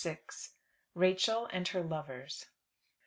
[0.95, 2.47] RACHEL AND HER LOVERS.